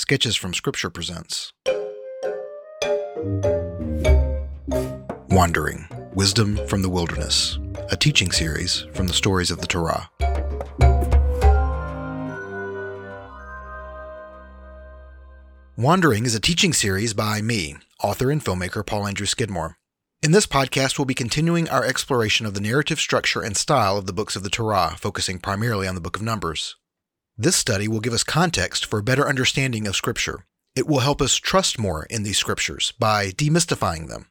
[0.00, 1.52] Sketches from Scripture presents
[5.28, 7.58] Wandering Wisdom from the Wilderness,
[7.90, 10.08] a teaching series from the stories of the Torah.
[15.76, 19.76] Wandering is a teaching series by me, author and filmmaker Paul Andrew Skidmore.
[20.22, 24.06] In this podcast, we'll be continuing our exploration of the narrative structure and style of
[24.06, 26.76] the books of the Torah, focusing primarily on the book of Numbers.
[27.36, 30.44] This study will give us context for a better understanding of Scripture.
[30.76, 34.26] It will help us trust more in these scriptures by demystifying them,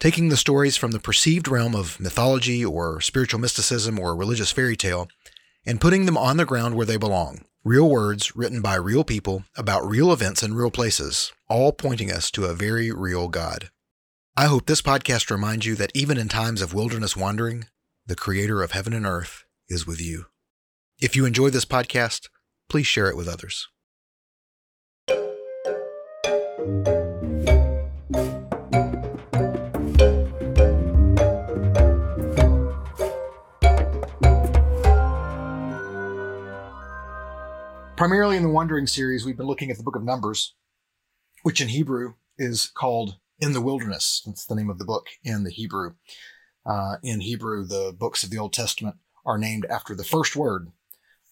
[0.00, 4.76] taking the stories from the perceived realm of mythology or spiritual mysticism or religious fairy
[4.76, 5.08] tale
[5.64, 7.44] and putting them on the ground where they belong.
[7.62, 12.30] Real words written by real people about real events and real places, all pointing us
[12.32, 13.70] to a very real God.
[14.36, 17.66] I hope this podcast reminds you that even in times of wilderness wandering,
[18.04, 20.26] the Creator of heaven and earth is with you.
[21.00, 22.28] If you enjoy this podcast,
[22.68, 23.68] please share it with others.
[37.96, 40.54] Primarily in the Wandering series, we've been looking at the book of Numbers,
[41.42, 44.22] which in Hebrew is called In the Wilderness.
[44.26, 45.94] That's the name of the book in the Hebrew.
[46.66, 50.72] Uh, in Hebrew, the books of the Old Testament are named after the first word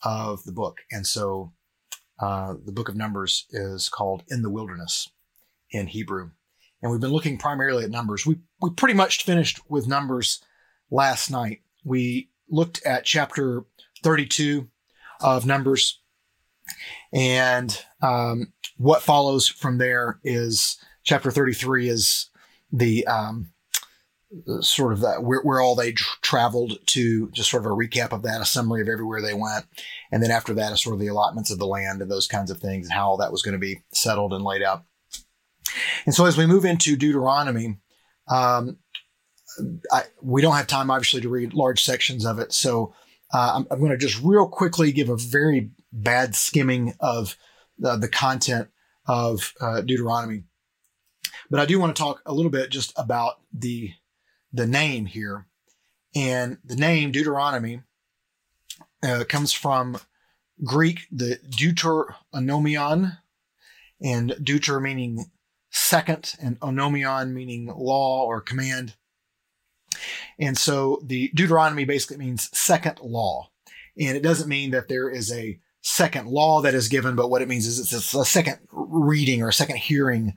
[0.02, 0.78] of the book.
[0.90, 1.52] And so
[2.20, 5.10] uh, the book of Numbers is called In the Wilderness
[5.70, 6.30] in Hebrew.
[6.82, 8.26] And we've been looking primarily at Numbers.
[8.26, 10.42] We, we pretty much finished with Numbers
[10.90, 11.60] last night.
[11.84, 13.64] We looked at chapter
[14.02, 14.68] 32
[15.20, 16.02] of Numbers
[17.12, 22.30] and um, what follows from there is chapter 33 is
[22.72, 23.52] the um,
[24.60, 28.12] sort of that where, where all they tr- traveled to, just sort of a recap
[28.12, 29.66] of that, a summary of everywhere they went.
[30.10, 32.50] And then after that, is sort of the allotments of the land and those kinds
[32.50, 34.84] of things and how all that was going to be settled and laid out.
[36.06, 37.78] And so as we move into Deuteronomy,
[38.28, 38.78] um,
[39.90, 42.52] I, we don't have time, obviously, to read large sections of it.
[42.52, 42.94] So
[43.34, 47.36] uh, I'm, I'm going to just real quickly give a very bad skimming of
[47.78, 48.68] the, the content
[49.06, 50.44] of uh, Deuteronomy.
[51.50, 53.92] But I do want to talk a little bit just about the
[54.52, 55.46] the name here,
[56.14, 57.82] and the name Deuteronomy
[59.02, 59.98] uh, comes from
[60.64, 63.18] Greek the Deuteronomion,
[64.00, 65.26] and deuter meaning
[65.70, 68.94] second, and onomion meaning law or command.
[70.38, 73.50] And so the Deuteronomy basically means second law.
[73.98, 77.42] And it doesn't mean that there is a second law that is given, but what
[77.42, 80.34] it means is it's a second reading or a second hearing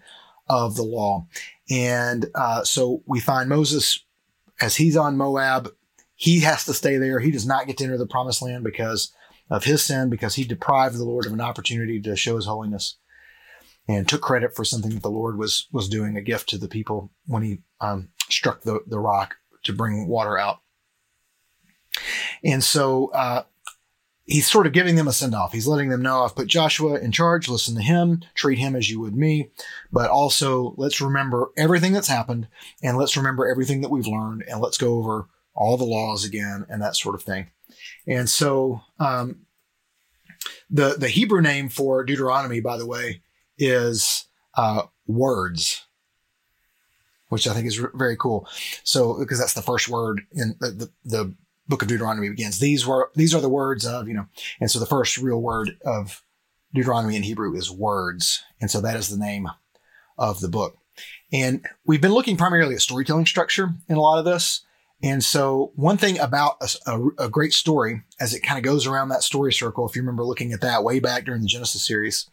[0.48, 1.28] of the law.
[1.70, 4.05] And uh, so we find Moses
[4.62, 5.70] as he's on Moab,
[6.16, 7.20] he has to stay there.
[7.20, 9.14] He does not get to enter the promised land because
[9.50, 12.98] of his sin, because he deprived the Lord of an opportunity to show his holiness
[13.88, 16.68] and took credit for something that the Lord was was doing, a gift to the
[16.68, 20.60] people when he um, struck the, the rock to bring water out.
[22.44, 23.44] And so uh,
[24.26, 25.54] he's sort of giving them a send off.
[25.54, 27.48] He's letting them know I've put Joshua in charge.
[27.48, 29.52] Listen to him, treat him as you would me.
[29.92, 32.48] But also, let's remember everything that's happened
[32.82, 36.66] and let's remember everything that we've learned and let's go over all the laws again
[36.70, 37.50] and that sort of thing.
[38.08, 39.42] And so, um,
[40.70, 43.22] the, the Hebrew name for Deuteronomy, by the way,
[43.58, 44.26] is
[44.56, 45.86] uh, words,
[47.30, 48.48] which I think is very cool.
[48.84, 51.36] So, because that's the first word in the, the, the
[51.68, 52.60] book of Deuteronomy begins.
[52.60, 54.28] These were these are the words of, you know,
[54.60, 56.24] and so the first real word of
[56.74, 58.44] Deuteronomy in Hebrew is words.
[58.62, 59.48] And so that is the name
[60.18, 60.78] of the book.
[61.32, 64.62] And we've been looking primarily at storytelling structure in a lot of this.
[65.04, 68.88] And so one thing about a, a, a great story, as it kind of goes
[68.88, 71.86] around that story circle, if you remember looking at that way back during the Genesis
[71.86, 72.30] series,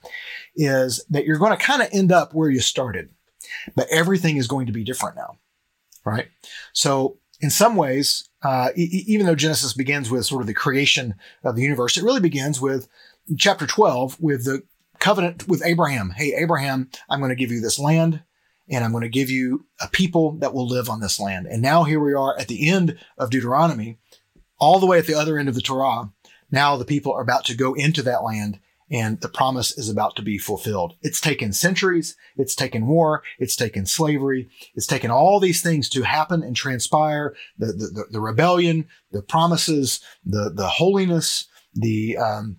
[0.54, 3.10] is that you're going to kind of end up where you started,
[3.74, 5.38] but everything is going to be different now.
[6.04, 6.28] Right.
[6.72, 11.16] So in some ways, uh, e- even though Genesis begins with sort of the creation
[11.44, 12.88] of the universe, it really begins with
[13.36, 14.62] chapter 12 with the
[15.00, 16.10] covenant with Abraham.
[16.10, 18.22] Hey, Abraham, I'm going to give you this land
[18.68, 21.46] and I'm going to give you a people that will live on this land.
[21.46, 23.98] And now here we are at the end of Deuteronomy,
[24.58, 26.10] all the way at the other end of the Torah.
[26.50, 28.60] Now the people are about to go into that land
[28.92, 30.94] and the promise is about to be fulfilled.
[31.00, 32.14] It's taken centuries.
[32.36, 33.22] It's taken war.
[33.38, 34.50] It's taken slavery.
[34.74, 37.34] It's taken all these things to happen and transpire.
[37.56, 42.58] The, the, the rebellion, the promises, the, the holiness, the, um,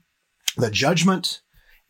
[0.57, 1.41] the judgment.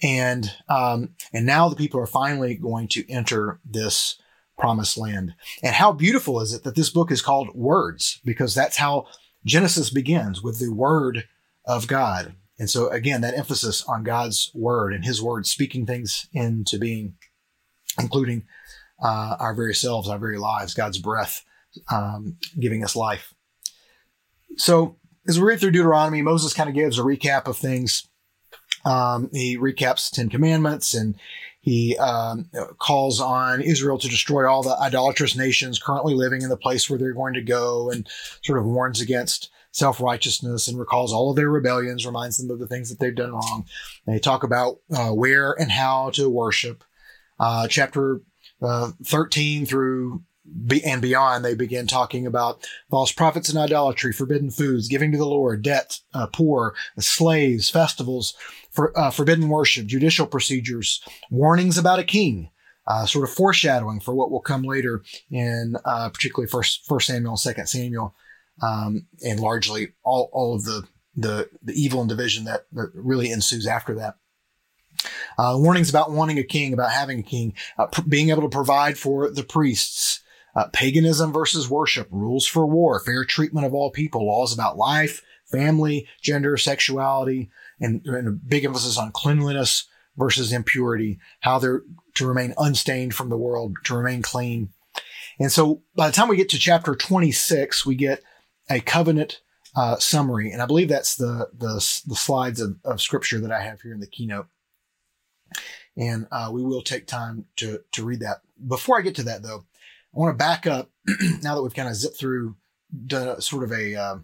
[0.04, 4.20] And, um, and now the people are finally going to enter this
[4.58, 5.36] promised land.
[5.64, 8.20] And how beautiful is it that this book is called Words?
[8.26, 9.08] Because that's how
[9.46, 11.30] Genesis begins with the word
[11.66, 12.36] of God.
[12.60, 17.16] And so again, that emphasis on God's word and his word speaking things into being,
[18.00, 18.44] including
[19.04, 21.44] uh, our very selves, our very lives, God's breath
[21.92, 23.34] um, giving us life.
[24.58, 24.98] So
[25.28, 28.08] as we read through Deuteronomy, Moses kind of gives a recap of things.
[28.86, 31.16] Um, he recaps Ten Commandments and
[31.62, 36.58] he um, calls on Israel to destroy all the idolatrous nations currently living in the
[36.58, 38.08] place where they're going to go and
[38.44, 42.60] sort of warns against self righteousness and recalls all of their rebellions, reminds them of
[42.60, 43.66] the things that they've done wrong.
[44.08, 46.84] They talk about uh, where and how to worship.
[47.40, 48.22] Uh, chapter
[48.62, 50.24] uh, 13 through
[50.66, 55.18] be, and beyond, they begin talking about false prophets and idolatry, forbidden foods, giving to
[55.18, 58.36] the Lord, debt, uh, poor, slaves, festivals,
[58.70, 62.50] for, uh, forbidden worship, judicial procedures, warnings about a king,
[62.88, 67.38] uh, sort of foreshadowing for what will come later in uh, particularly first First Samuel,
[67.38, 68.14] Second Samuel,
[68.62, 73.32] um, and largely all all of the the the evil and division that, that really
[73.32, 74.16] ensues after that.
[75.38, 78.50] Uh, warnings about wanting a king, about having a king, uh, pr- being able to
[78.50, 80.22] provide for the priests,
[80.56, 85.22] uh, paganism versus worship, rules for war, fair treatment of all people, laws about life,
[85.52, 91.82] family, gender, sexuality, and, and a big emphasis on cleanliness versus impurity, how they're
[92.14, 94.70] to remain unstained from the world, to remain clean.
[95.40, 98.24] And so by the time we get to chapter 26, we get
[98.70, 99.42] a covenant
[99.76, 100.52] uh, summary.
[100.52, 101.76] And I believe that's the, the,
[102.08, 104.48] the slides of, of scripture that I have here in the keynote.
[105.96, 108.42] And uh, we will take time to, to read that.
[108.68, 109.66] Before I get to that, though,
[110.16, 110.90] I want to back up
[111.42, 112.56] now that we've kind of zipped through,
[113.06, 114.16] done a, sort of a, uh,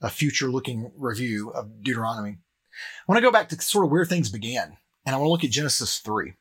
[0.00, 2.38] a future looking review of Deuteronomy.
[2.38, 4.76] I want to go back to sort of where things began,
[5.06, 6.34] and I want to look at Genesis 3.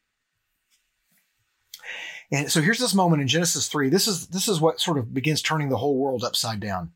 [2.33, 3.89] And so here's this moment in Genesis 3.
[3.89, 6.91] This is this is what sort of begins turning the whole world upside down.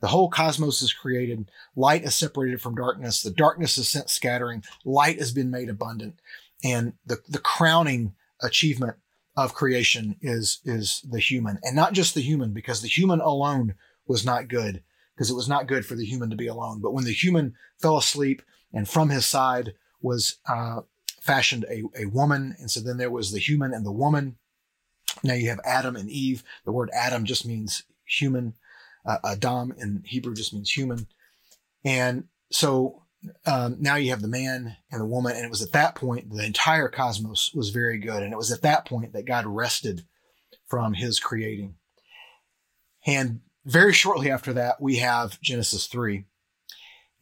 [0.00, 1.48] The whole cosmos is created.
[1.76, 3.22] Light is separated from darkness.
[3.22, 4.64] The darkness is sent scattering.
[4.84, 6.20] Light has been made abundant.
[6.64, 8.96] And the, the crowning achievement
[9.36, 13.74] of creation is, is the human and not just the human because the human alone
[14.06, 14.82] was not good
[15.14, 16.80] because it was not good for the human to be alone.
[16.82, 18.42] But when the human fell asleep
[18.72, 20.80] and from his side was, uh,
[21.20, 22.56] fashioned a, a woman.
[22.58, 24.36] And so then there was the human and the woman.
[25.22, 26.42] Now you have Adam and Eve.
[26.64, 28.54] The word Adam just means human.
[29.04, 31.06] Uh, Adam in Hebrew just means human.
[31.84, 33.02] And so
[33.46, 35.36] um, now you have the man and the woman.
[35.36, 38.22] And it was at that point the entire cosmos was very good.
[38.22, 40.04] And it was at that point that God rested
[40.66, 41.74] from his creating.
[43.06, 46.24] And very shortly after that, we have Genesis 3.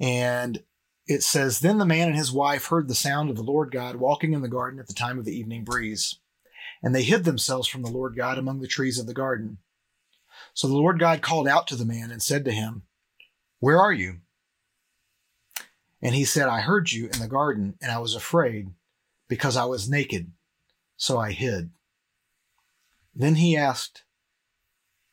[0.00, 0.62] And
[1.06, 3.96] it says, Then the man and his wife heard the sound of the Lord God
[3.96, 6.18] walking in the garden at the time of the evening breeze.
[6.82, 9.58] And they hid themselves from the Lord God among the trees of the garden.
[10.54, 12.82] So the Lord God called out to the man and said to him,
[13.58, 14.18] Where are you?
[16.00, 18.70] And he said, I heard you in the garden, and I was afraid
[19.28, 20.30] because I was naked,
[20.96, 21.70] so I hid.
[23.14, 24.04] Then he asked,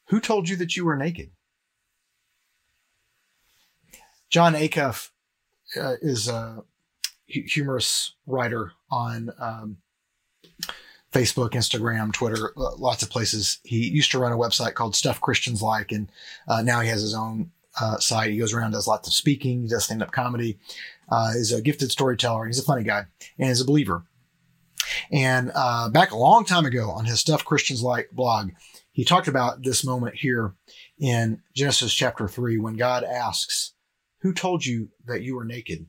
[0.10, 1.32] Who told you that you were naked?
[4.30, 5.10] Jon Acuff
[5.80, 6.64] uh, is a
[7.26, 9.78] humorous writer on um,
[11.16, 13.60] Facebook, Instagram, Twitter, lots of places.
[13.64, 16.12] He used to run a website called Stuff Christians Like, and
[16.46, 18.32] uh, now he has his own uh, site.
[18.32, 20.60] He goes around, does lots of speaking, he does stand up comedy.
[21.10, 22.48] Uh, is a gifted storyteller.
[22.48, 23.06] He's a funny guy
[23.40, 24.04] and is a believer.
[25.10, 28.52] And uh, back a long time ago on his Stuff Christians Like blog,
[28.92, 30.56] he talked about this moment here
[31.00, 33.74] in Genesis chapter 3 when God asks,
[34.20, 35.86] Who told you that you were naked?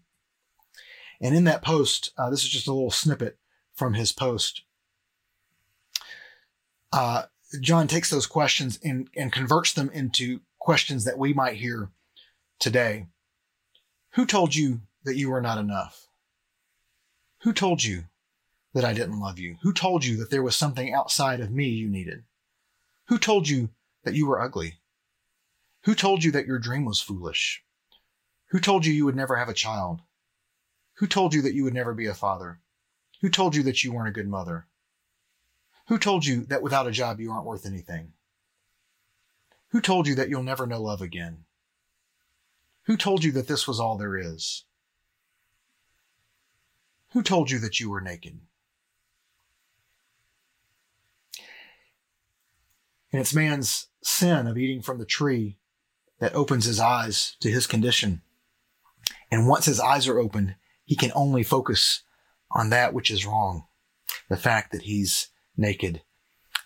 [1.21, 3.39] And in that post, uh, this is just a little snippet
[3.75, 4.63] from his post
[6.97, 7.23] uh,
[7.61, 11.91] Jon takes those questions and, and converts them into questions that we might hear
[12.59, 13.07] today.
[14.13, 16.09] Who told you that you were not enough?
[17.43, 18.05] Who told you
[18.73, 19.57] that I didn't love you?
[19.63, 22.25] Who told you that there was something outside of me you needed?
[23.09, 23.69] Who told you
[24.05, 24.79] that you were ugly?
[25.85, 27.63] Who told you that your dream was foolish?
[28.51, 30.01] Who told you you would never have a child?
[30.95, 32.59] Who told you that you would never be a father?
[33.21, 34.67] Who told you that you weren't a good mother?
[35.89, 38.13] Who told you that without a job you aren't worth anything?
[39.69, 41.45] Who told you that you'll never know love again?
[42.85, 44.65] Who told you that this was all there is?
[47.13, 48.41] Who told you that you were naked?
[53.13, 55.59] And it's man's sin of eating from the tree
[56.19, 58.23] that opens his eyes to his condition.
[59.31, 62.03] And once his eyes are opened, he can only focus
[62.51, 63.67] on that which is wrong.
[64.29, 66.03] The fact that he's naked.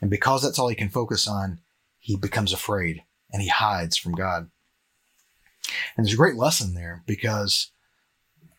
[0.01, 1.61] And because that's all he can focus on,
[1.99, 4.51] he becomes afraid and he hides from God.
[5.97, 7.71] And there's a great lesson there because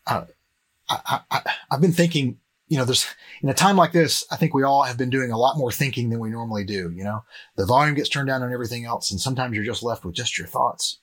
[0.06, 0.24] uh,
[0.88, 3.06] I, I, I've been thinking, you know, there's
[3.42, 5.72] in a time like this, I think we all have been doing a lot more
[5.72, 6.90] thinking than we normally do.
[6.90, 7.24] You know,
[7.56, 10.38] the volume gets turned down on everything else, and sometimes you're just left with just
[10.38, 10.98] your thoughts.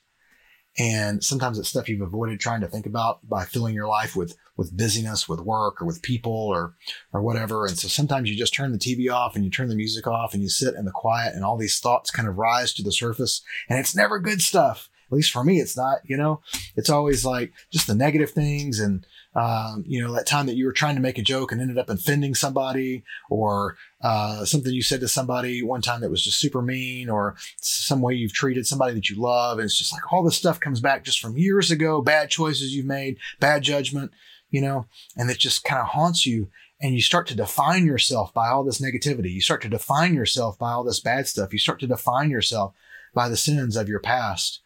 [0.78, 4.36] And sometimes it's stuff you've avoided trying to think about by filling your life with
[4.60, 6.74] with busyness, with work, or with people, or
[7.14, 7.64] or whatever.
[7.64, 10.34] And so sometimes you just turn the TV off and you turn the music off
[10.34, 12.92] and you sit in the quiet, and all these thoughts kind of rise to the
[12.92, 14.90] surface, and it's never good stuff.
[15.10, 16.00] At least for me, it's not.
[16.04, 16.42] You know,
[16.76, 20.66] it's always like just the negative things and um, you know, that time that you
[20.66, 24.82] were trying to make a joke and ended up offending somebody, or uh, something you
[24.82, 28.66] said to somebody one time that was just super mean, or some way you've treated
[28.66, 29.58] somebody that you love.
[29.58, 32.74] And it's just like all this stuff comes back just from years ago, bad choices
[32.74, 34.10] you've made, bad judgment,
[34.50, 36.48] you know, and it just kind of haunts you.
[36.80, 39.30] And you start to define yourself by all this negativity.
[39.32, 41.52] You start to define yourself by all this bad stuff.
[41.52, 42.74] You start to define yourself
[43.14, 44.60] by the sins of your past.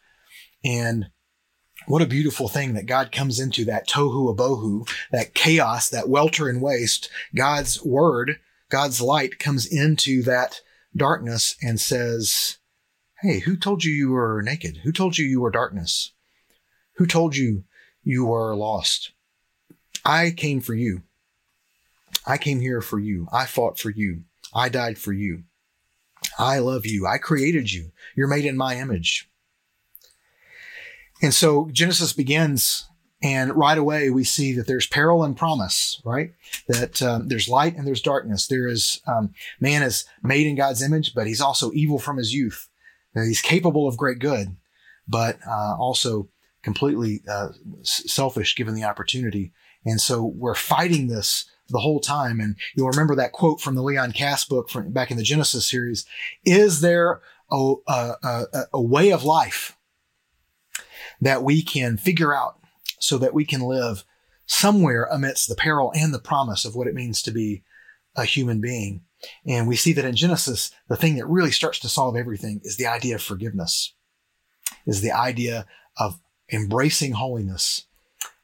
[0.64, 1.06] And
[1.86, 6.48] what a beautiful thing that God comes into that tohu abohu, that chaos, that welter
[6.48, 7.10] and waste.
[7.34, 8.38] God's word,
[8.70, 10.60] God's light comes into that
[10.96, 12.58] darkness and says,
[13.20, 14.78] Hey, who told you you were naked?
[14.84, 16.12] Who told you you were darkness?
[16.96, 17.64] Who told you
[18.02, 19.12] you were lost?
[20.04, 21.02] I came for you.
[22.26, 23.28] I came here for you.
[23.32, 24.22] I fought for you.
[24.54, 25.44] I died for you.
[26.38, 27.06] I love you.
[27.06, 27.92] I created you.
[28.16, 29.28] You're made in my image.
[31.22, 32.88] And so Genesis begins,
[33.22, 36.32] and right away we see that there's peril and promise, right?
[36.68, 38.46] That um, there's light and there's darkness.
[38.46, 42.34] There is um, man is made in God's image, but he's also evil from his
[42.34, 42.68] youth.
[43.14, 44.56] he's capable of great good,
[45.08, 46.28] but uh, also
[46.62, 47.48] completely uh,
[47.82, 49.52] selfish given the opportunity.
[49.84, 52.40] And so we're fighting this the whole time.
[52.40, 55.68] And you'll remember that quote from the Leon Kass book from back in the Genesis
[55.68, 56.04] series.
[56.44, 59.76] Is there a, a, a, a way of life
[61.20, 62.58] that we can figure out
[62.98, 64.04] so that we can live
[64.46, 67.62] somewhere amidst the peril and the promise of what it means to be
[68.16, 69.02] a human being.
[69.46, 72.76] And we see that in Genesis, the thing that really starts to solve everything is
[72.76, 73.94] the idea of forgiveness,
[74.86, 75.66] is the idea
[75.98, 76.20] of
[76.52, 77.84] embracing holiness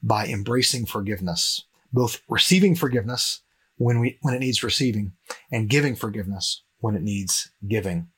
[0.02, 3.40] by embracing forgiveness, both receiving forgiveness
[3.76, 5.12] when we, when it needs receiving
[5.50, 8.09] and giving forgiveness when it needs giving.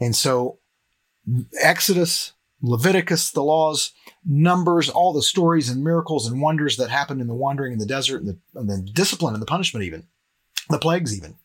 [0.00, 0.58] And so
[1.60, 3.92] Exodus Leviticus, the laws,
[4.24, 7.86] Numbers, all the stories and miracles and wonders that happened in the wandering in the
[7.86, 10.06] desert and the, and the discipline and the punishment, even
[10.70, 11.36] the plagues, even.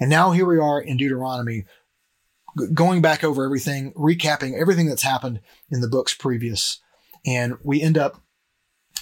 [0.00, 1.64] And now here we are in Deuteronomy,
[2.74, 6.80] going back over everything, recapping everything that's happened in the books previous.
[7.24, 8.20] And we end up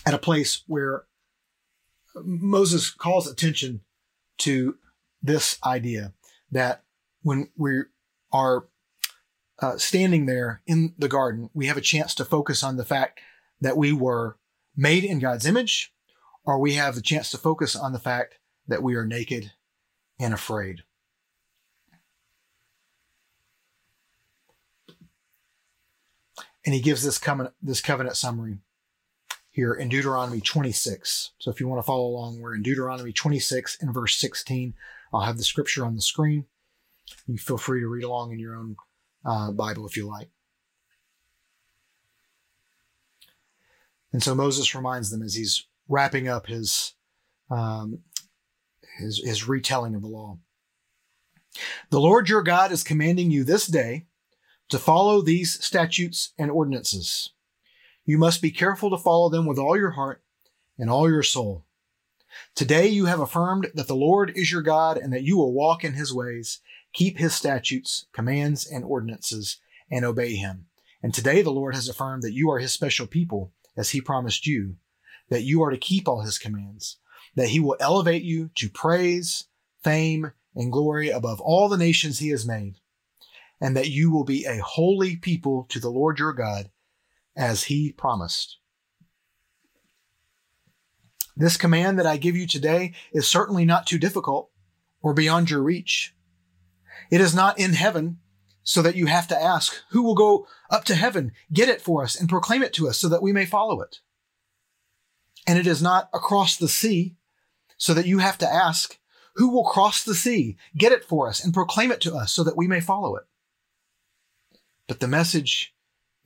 [0.07, 1.04] at a place where
[2.14, 3.80] Moses calls attention
[4.38, 4.76] to
[5.23, 6.12] this idea
[6.50, 6.83] that
[7.23, 7.83] when we
[8.33, 8.66] are
[9.61, 13.21] uh, standing there in the garden, we have a chance to focus on the fact
[13.61, 14.37] that we were
[14.76, 15.92] made in God's image,
[16.45, 19.52] or we have the chance to focus on the fact that we are naked
[20.19, 20.83] and afraid.
[26.64, 28.59] And he gives this covenant, this covenant summary
[29.50, 31.33] here in Deuteronomy 26.
[31.38, 34.75] So if you want to follow along, we're in Deuteronomy 26 and verse 16.
[35.12, 36.47] I'll have the scripture on the screen.
[37.26, 38.76] You feel free to read along in your own
[39.25, 40.30] uh, Bible if you like.
[44.12, 46.95] And so Moses reminds them as he's wrapping up his,
[47.50, 48.00] um,
[48.99, 50.38] his, his retelling of the law.
[51.90, 54.07] The Lord your God is commanding you this day
[54.69, 57.30] to follow these statutes and ordinances.
[58.11, 60.21] You must be careful to follow them with all your heart
[60.76, 61.64] and all your soul.
[62.57, 65.85] Today you have affirmed that the Lord is your God and that you will walk
[65.85, 66.59] in his ways
[66.93, 69.59] keep his statutes, commands, and ordinances,
[69.93, 70.67] and obey him.
[71.05, 74.45] And today the Lord has affirmed that you are his special people, as he promised
[74.45, 74.75] you,
[75.29, 76.97] that you are to keep all his commands,
[77.37, 79.45] that he will elevate you to praise,
[79.85, 82.81] fame, and glory above all the nations he has made,
[83.61, 86.71] and that you will be a holy people to the Lord your God,
[87.41, 88.59] as he promised.
[91.35, 94.51] This command that I give you today is certainly not too difficult
[95.01, 96.15] or beyond your reach.
[97.11, 98.19] It is not in heaven
[98.63, 102.05] so that you have to ask, who will go up to heaven, get it for
[102.05, 104.01] us, and proclaim it to us so that we may follow it?
[105.47, 107.17] And it is not across the sea
[107.79, 108.99] so that you have to ask,
[109.37, 112.45] who will cross the sea, get it for us, and proclaim it to us so
[112.45, 113.25] that we may follow it?
[114.87, 115.75] But the message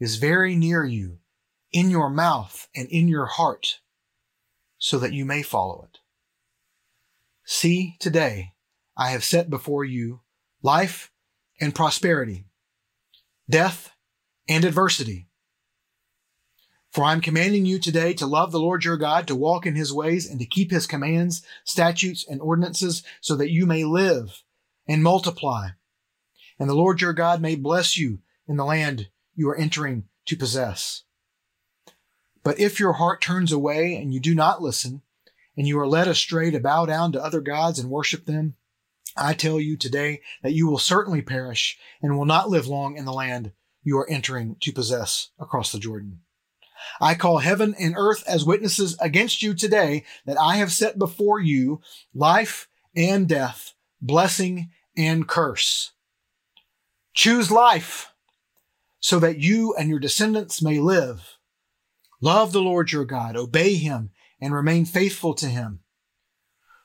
[0.05, 1.17] is very near you,
[1.73, 3.81] in your mouth and in your heart,
[4.77, 5.99] so that you may follow it.
[7.47, 8.53] See, today
[8.99, 10.21] I have set before you
[10.63, 11.11] life
[11.59, 12.45] and prosperity,
[13.49, 13.93] death
[14.47, 15.27] and adversity.
[16.91, 19.91] For I'm commanding you today to love the Lord your God, to walk in his
[19.91, 24.43] ways, and to keep his commands, statutes, and ordinances, so that you may live
[24.87, 25.69] and multiply.
[26.59, 30.37] And the Lord your God may bless you in the land you are entering to
[30.37, 31.03] possess.
[32.43, 35.03] But if your heart turns away and you do not listen,
[35.57, 38.55] and you are led astray to bow down to other gods and worship them,
[39.17, 43.05] I tell you today that you will certainly perish and will not live long in
[43.05, 46.21] the land you are entering to possess across the Jordan.
[47.01, 51.41] I call heaven and earth as witnesses against you today that I have set before
[51.41, 51.81] you
[52.13, 55.93] life and death, blessing and curse.
[57.15, 58.13] Choose life
[59.05, 61.37] so that you and your descendants may live.
[62.23, 64.09] Love the Lord your God, obey him,
[64.41, 65.81] and remain faithful to him.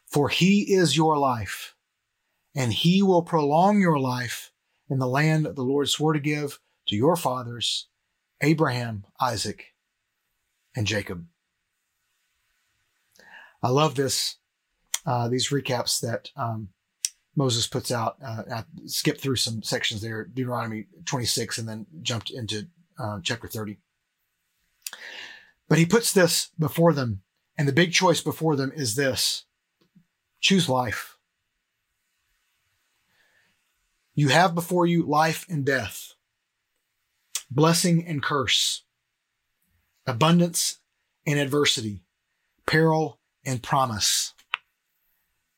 [0.06, 1.76] For he is your life,
[2.54, 4.52] and he will prolong your life
[4.90, 7.88] in the land that the Lord swore to give to your fathers,
[8.42, 9.68] Abraham, Isaac,
[10.76, 11.26] and Jacob.
[13.64, 14.36] I love this,
[15.06, 16.68] uh, these recaps that um,
[17.36, 18.18] Moses puts out.
[18.26, 22.68] Uh, skipped through some sections there, Deuteronomy 26, and then jumped into
[22.98, 23.78] uh, chapter 30.
[25.68, 27.22] But he puts this before them,
[27.58, 29.46] and the big choice before them is this
[30.42, 31.18] choose life.
[34.16, 36.14] You have before you life and death,
[37.50, 38.84] blessing and curse
[40.10, 40.80] abundance
[41.26, 42.04] and adversity,
[42.66, 44.34] peril and promise.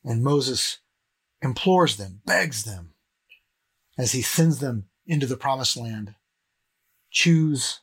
[0.04, 0.80] And Moses
[1.42, 2.94] implores them, begs them,
[3.98, 6.16] as he sends them into the promised land
[7.10, 7.82] choose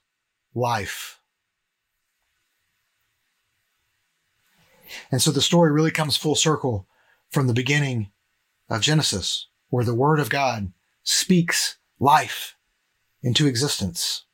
[0.55, 1.21] life.
[5.11, 6.89] And so the story really comes full circle
[7.31, 8.11] from the beginning
[8.71, 10.73] of Genesis, where the Word of God
[11.03, 12.57] speaks life
[13.23, 14.25] into existence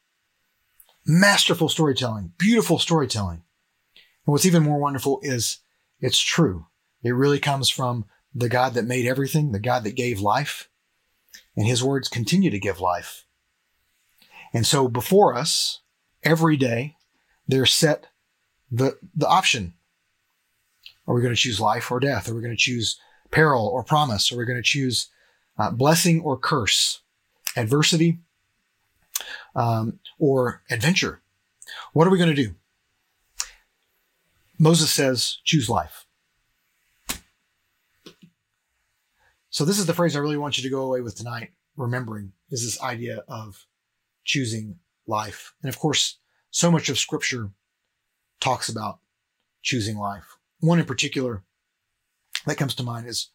[1.07, 3.43] masterful storytelling, beautiful storytelling.
[4.27, 5.59] And what's even more wonderful is
[6.01, 6.67] it's true.
[7.03, 10.69] It really comes from the God that made everything, the God that gave life,
[11.57, 13.27] and his words continue to give life.
[14.53, 15.81] And so before us,
[16.23, 16.97] every day,
[17.47, 18.07] there's set
[18.71, 19.75] the, the option.
[21.07, 22.29] Are we going to choose life or death?
[22.29, 22.99] Are we going to choose
[23.31, 24.33] peril or promise?
[24.33, 25.09] Are we going to choose
[25.59, 27.01] uh, blessing or curse?
[27.57, 28.19] Adversity
[29.55, 31.21] um, or adventure.
[31.93, 32.55] What are we going to do?
[34.59, 36.04] Moses says, choose life.
[39.55, 42.33] So, this is the phrase I really want you to go away with tonight, remembering,
[42.51, 43.69] is this idea of
[44.25, 45.55] choosing life.
[45.63, 46.19] And of course,
[46.51, 47.51] so much of scripture
[48.41, 48.99] talks about
[49.63, 50.39] choosing life.
[50.59, 51.45] One in particular
[52.47, 53.31] that comes to mind is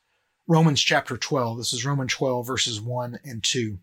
[0.46, 1.58] Romans chapter 12.
[1.58, 3.78] This is Romans 12, verses 1 and 2.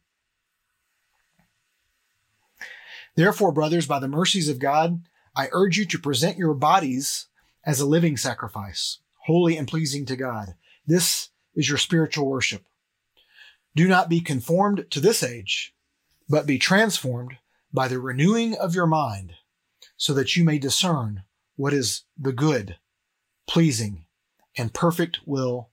[3.14, 7.28] Therefore, brothers, by the mercies of God, I urge you to present your bodies
[7.64, 10.54] as a living sacrifice, holy and pleasing to God.
[10.86, 12.64] This is your spiritual worship.
[13.74, 15.74] Do not be conformed to this age,
[16.28, 17.38] but be transformed
[17.72, 19.34] by the renewing of your mind,
[19.96, 21.24] so that you may discern
[21.56, 22.76] what is the good,
[23.48, 24.04] pleasing,
[24.56, 25.70] and perfect will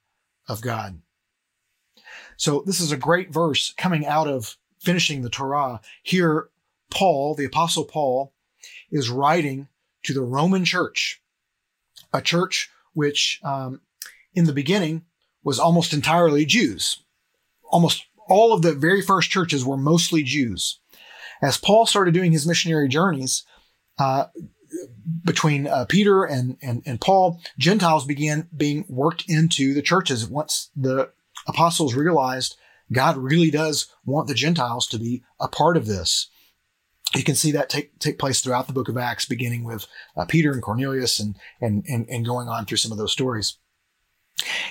[0.47, 1.01] of God.
[2.37, 5.79] So this is a great verse coming out of finishing the Torah.
[6.01, 6.49] Here,
[6.89, 8.33] Paul, the Apostle Paul,
[8.91, 9.67] is writing
[10.03, 11.21] to the Roman church,
[12.11, 13.81] a church which um,
[14.33, 15.03] in the beginning
[15.43, 17.03] was almost entirely Jews.
[17.65, 20.79] Almost all of the very first churches were mostly Jews.
[21.41, 23.43] As Paul started doing his missionary journeys,
[23.99, 24.25] uh,
[25.23, 30.71] between uh, Peter and, and, and Paul, Gentiles began being worked into the churches once
[30.75, 31.11] the
[31.47, 32.55] apostles realized
[32.91, 36.29] God really does want the Gentiles to be a part of this
[37.15, 40.25] you can see that take take place throughout the book of Acts, beginning with uh,
[40.25, 43.57] Peter and Cornelius, and, and and and going on through some of those stories.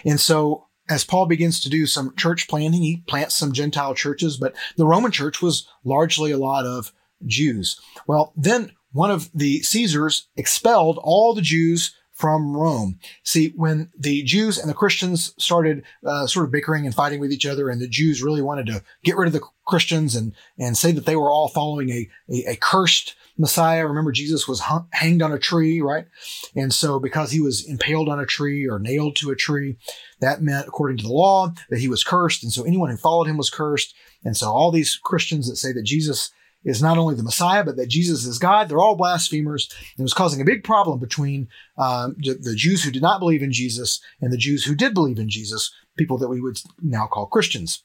[0.04, 4.36] And so, as Paul begins to do some church planting, he plants some Gentile churches,
[4.36, 6.92] but the Roman church was largely a lot of
[7.26, 7.80] Jews.
[8.06, 13.00] Well, then one of the Caesars expelled all the Jews from Rome.
[13.24, 17.32] See, when the Jews and the Christians started uh, sort of bickering and fighting with
[17.32, 20.76] each other, and the Jews really wanted to get rid of the Christians and and
[20.76, 23.88] say that they were all following a a, a cursed Messiah.
[23.88, 26.06] Remember, Jesus was hung, hanged on a tree, right?
[26.54, 29.78] And so, because he was impaled on a tree or nailed to a tree,
[30.20, 32.44] that meant, according to the law, that he was cursed.
[32.44, 33.96] And so, anyone who followed him was cursed.
[34.24, 36.30] And so, all these Christians that say that Jesus
[36.64, 38.68] is not only the Messiah, but that Jesus is God.
[38.68, 39.68] They're all blasphemers.
[39.98, 43.42] It was causing a big problem between uh, the, the, Jews who did not believe
[43.42, 47.06] in Jesus and the Jews who did believe in Jesus, people that we would now
[47.06, 47.82] call Christians.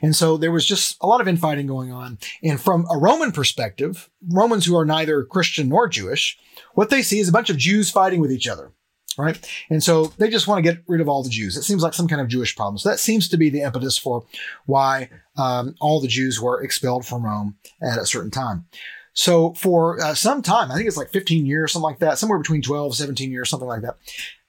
[0.00, 2.18] And so there was just a lot of infighting going on.
[2.42, 6.38] And from a Roman perspective, Romans who are neither Christian nor Jewish,
[6.74, 8.72] what they see is a bunch of Jews fighting with each other.
[9.18, 9.44] Right.
[9.68, 11.56] And so they just want to get rid of all the Jews.
[11.56, 12.78] It seems like some kind of Jewish problem.
[12.78, 14.24] So that seems to be the impetus for
[14.66, 18.66] why um, all the Jews were expelled from Rome at a certain time.
[19.14, 22.38] So for uh, some time, I think it's like 15 years, something like that, somewhere
[22.38, 23.96] between 12, 17 years, something like that.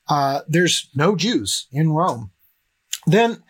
[0.08, 2.30] Uh, there's no Jews in Rome.
[3.08, 3.42] Then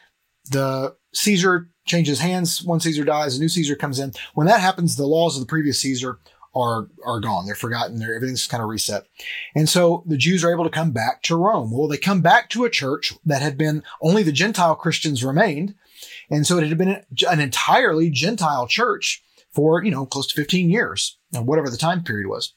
[0.49, 2.63] the Caesar changes hands.
[2.63, 4.13] One Caesar dies, a new Caesar comes in.
[4.35, 6.19] When that happens, the laws of the previous Caesar
[6.59, 7.45] are are gone.
[7.45, 7.99] They're forgotten.
[7.99, 9.05] They're, everything's kind of reset.
[9.55, 11.71] And so the Jews are able to come back to Rome.
[11.71, 15.75] Well, they come back to a church that had been only the Gentile Christians remained.
[16.29, 20.69] And so it had been an entirely Gentile church for, you know, close to 15
[20.69, 22.53] years, uh, whatever the time period was.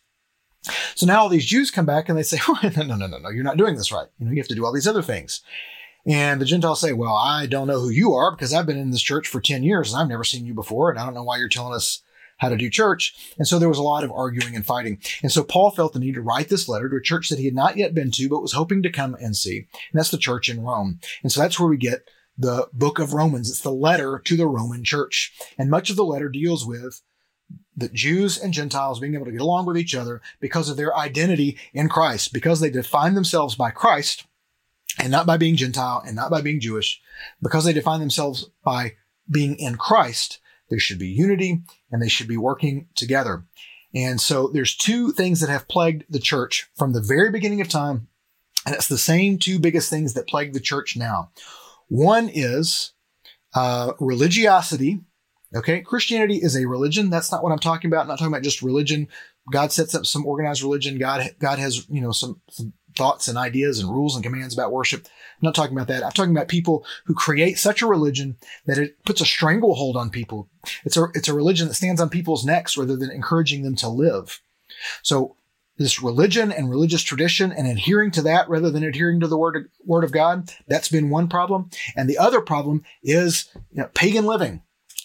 [0.95, 3.19] So now all these Jews come back and they say, oh, no, no, no, no,
[3.19, 4.09] no, you're not doing this right.
[4.19, 5.43] You know, you have to do all these other things.
[6.07, 8.91] And the Gentiles say, well, I don't know who you are because I've been in
[8.91, 10.91] this church for 10 years and I've never seen you before.
[10.91, 12.03] And I don't know why you're telling us
[12.43, 13.15] how to do church.
[13.39, 15.01] And so there was a lot of arguing and fighting.
[15.23, 17.45] And so Paul felt the need to write this letter to a church that he
[17.45, 19.59] had not yet been to, but was hoping to come and see.
[19.59, 20.99] And that's the church in Rome.
[21.23, 23.49] And so that's where we get the book of Romans.
[23.49, 25.33] It's the letter to the Roman church.
[25.57, 27.01] And much of the letter deals with
[27.77, 30.97] the Jews and Gentiles being able to get along with each other because of their
[30.97, 34.27] identity in Christ, because they define themselves by Christ
[34.99, 37.01] and not by being Gentile and not by being Jewish,
[37.41, 38.95] because they define themselves by
[39.31, 40.41] being in Christ,
[40.73, 43.45] there should be unity and they should be working together.
[43.95, 47.69] And so there's two things that have plagued the church from the very beginning of
[47.69, 48.09] time.
[48.65, 51.31] And it's the same two biggest things that plague the church now.
[51.89, 52.93] One is
[53.55, 55.01] uh, religiosity.
[55.55, 55.83] Okay.
[55.83, 57.11] Christianity is a religion.
[57.11, 58.03] That's not what I'm talking about.
[58.03, 59.09] I'm not talking about just religion.
[59.53, 60.97] God sets up some organized religion.
[60.97, 64.73] God, God has, you know, some, some thoughts and ideas and rules and commands about
[64.73, 65.07] worship.
[65.07, 66.05] I'm not talking about that.
[66.05, 70.11] I'm talking about people who create such a religion that it puts a stranglehold on
[70.11, 70.49] people.
[70.85, 73.89] It's a, it's a religion that stands on people's necks rather than encouraging them to
[73.89, 74.41] live.
[75.03, 75.37] So
[75.79, 79.57] this religion and religious tradition and adhering to that rather than adhering to the word
[79.57, 81.71] of, word of God, that's been one problem.
[81.97, 84.63] And the other problem is you know, pagan living,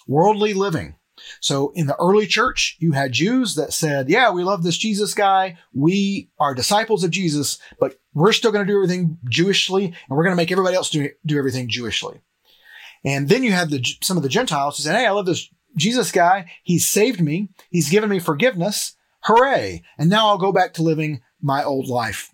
[0.08, 0.96] worldly living.
[1.42, 5.14] So in the early church, you had Jews that said, yeah, we love this Jesus
[5.14, 5.58] guy.
[5.74, 10.24] We are disciples of Jesus, but we're still going to do everything Jewishly and we're
[10.24, 12.22] going to make everybody else do, do everything Jewishly.
[13.06, 15.50] And then you had the, some of the Gentiles who said, Hey, I love this
[15.76, 16.52] Jesus guy.
[16.64, 17.50] He saved me.
[17.70, 18.96] He's given me forgiveness.
[19.24, 19.84] Hooray.
[19.98, 22.34] And now I'll go back to living my old life.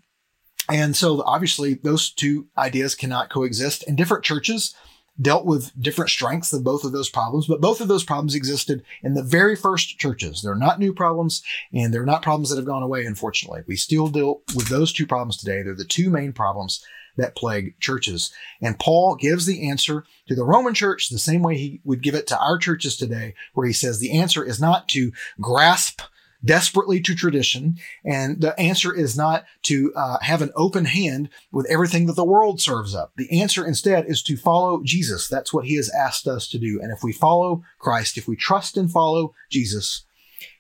[0.70, 4.74] And so obviously those two ideas cannot coexist in different churches
[5.22, 8.84] dealt with different strengths of both of those problems, but both of those problems existed
[9.04, 10.42] in the very first churches.
[10.42, 13.62] They're not new problems and they're not problems that have gone away, unfortunately.
[13.68, 15.62] We still deal with those two problems today.
[15.62, 16.84] They're the two main problems
[17.18, 18.32] that plague churches.
[18.62, 22.16] And Paul gives the answer to the Roman church the same way he would give
[22.16, 26.02] it to our churches today, where he says the answer is not to grasp
[26.44, 27.78] desperately to tradition.
[28.04, 32.26] And the answer is not to uh, have an open hand with everything that the
[32.26, 33.14] world serves up.
[33.16, 35.28] The answer instead is to follow Jesus.
[35.28, 36.80] That's what he has asked us to do.
[36.82, 40.06] And if we follow Christ, if we trust and follow Jesus,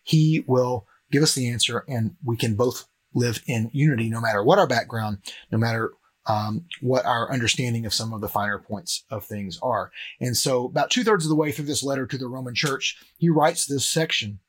[0.03, 4.43] he will give us the answer and we can both live in unity no matter
[4.43, 5.19] what our background,
[5.51, 5.91] no matter
[6.25, 9.91] um, what our understanding of some of the finer points of things are.
[10.21, 12.97] And so about two thirds of the way through this letter to the Roman church,
[13.17, 14.39] he writes this section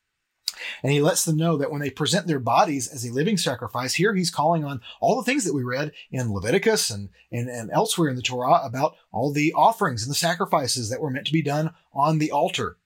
[0.83, 3.95] and he lets them know that when they present their bodies as a living sacrifice,
[3.95, 7.71] here he's calling on all the things that we read in Leviticus and, and, and
[7.71, 11.33] elsewhere in the Torah about all the offerings and the sacrifices that were meant to
[11.33, 12.77] be done on the altar.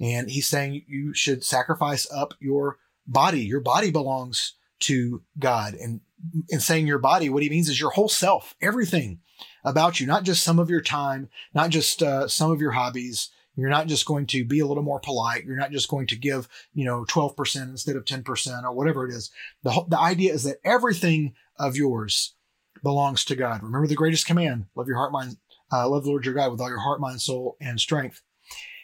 [0.00, 3.40] And he's saying you should sacrifice up your body.
[3.40, 5.74] Your body belongs to God.
[5.74, 6.00] And
[6.48, 9.20] in saying your body, what he means is your whole self, everything
[9.64, 13.30] about you, not just some of your time, not just uh, some of your hobbies,
[13.58, 15.44] you're not just going to be a little more polite.
[15.44, 19.12] You're not just going to give, you know, 12% instead of 10% or whatever it
[19.12, 19.30] is.
[19.62, 22.34] The, the idea is that everything of yours
[22.82, 23.62] belongs to God.
[23.62, 25.38] Remember the greatest command, love your heart, mind,
[25.72, 28.22] uh, love the Lord your God with all your heart, mind, soul, and strength.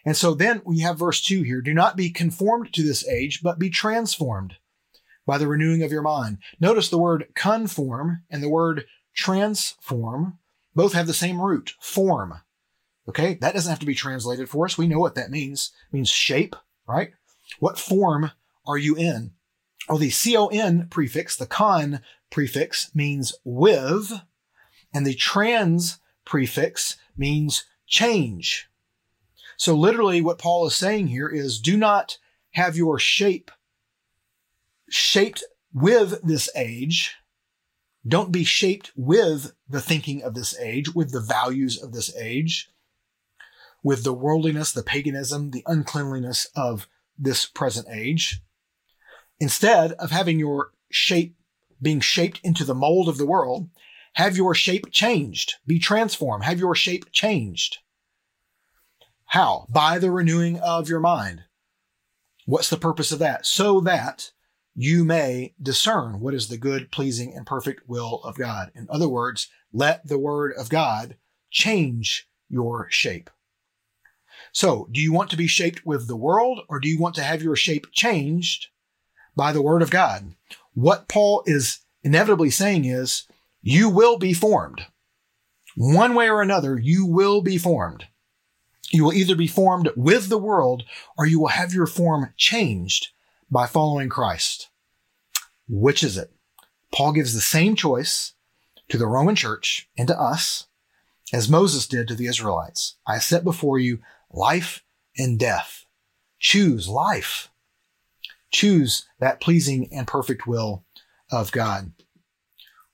[0.04, 1.60] And so then we have verse two here.
[1.60, 4.56] Do not be conformed to this age, but be transformed
[5.26, 6.38] by the renewing of your mind.
[6.60, 8.84] Notice the word conform and the word
[9.14, 10.38] transform
[10.74, 12.34] both have the same root, form.
[13.08, 14.78] Okay, that doesn't have to be translated for us.
[14.78, 15.72] We know what that means.
[15.88, 17.12] It means shape, right?
[17.58, 18.30] What form
[18.66, 19.32] are you in?
[19.88, 24.12] Oh, the con prefix, the con prefix means with,
[24.94, 28.68] and the trans prefix means change.
[29.56, 32.18] So literally what Paul is saying here is do not
[32.52, 33.50] have your shape
[34.88, 37.16] shaped with this age.
[38.06, 42.70] Don't be shaped with the thinking of this age, with the values of this age.
[43.84, 48.40] With the worldliness, the paganism, the uncleanliness of this present age.
[49.38, 51.36] Instead of having your shape
[51.80, 53.68] being shaped into the mold of the world,
[54.14, 57.78] have your shape changed, be transformed, have your shape changed.
[59.26, 59.66] How?
[59.68, 61.42] By the renewing of your mind.
[62.46, 63.44] What's the purpose of that?
[63.44, 64.30] So that
[64.74, 68.70] you may discern what is the good, pleasing, and perfect will of God.
[68.74, 71.16] In other words, let the word of God
[71.50, 73.30] change your shape.
[74.54, 77.24] So, do you want to be shaped with the world or do you want to
[77.24, 78.68] have your shape changed
[79.34, 80.36] by the word of God?
[80.74, 83.24] What Paul is inevitably saying is,
[83.62, 84.86] you will be formed.
[85.74, 88.06] One way or another, you will be formed.
[88.92, 90.84] You will either be formed with the world
[91.18, 93.08] or you will have your form changed
[93.50, 94.68] by following Christ.
[95.68, 96.30] Which is it?
[96.92, 98.34] Paul gives the same choice
[98.88, 100.68] to the Roman church and to us
[101.32, 102.94] as Moses did to the Israelites.
[103.04, 103.98] I set before you
[104.34, 104.84] life
[105.16, 105.86] and death.
[106.38, 107.50] Choose life.
[108.52, 110.84] Choose that pleasing and perfect will
[111.30, 111.92] of God.